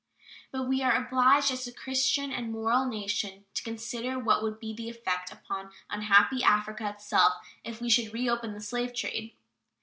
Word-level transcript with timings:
But 0.51 0.63
we 0.67 0.81
are 0.81 0.95
obliged 0.95 1.51
as 1.51 1.67
a 1.67 1.71
Christian 1.71 2.31
and 2.31 2.51
moral 2.51 2.87
nation 2.87 3.45
to 3.53 3.61
consider 3.61 4.17
what 4.17 4.41
would 4.41 4.59
be 4.59 4.73
the 4.73 4.89
effect 4.89 5.31
upon 5.31 5.69
unhappy 5.91 6.41
Africa 6.41 6.89
itself 6.89 7.33
if 7.63 7.79
we 7.81 7.89
should 7.91 8.11
reopen 8.11 8.53
the 8.53 8.61
slave 8.61 8.95
trade. 8.95 9.35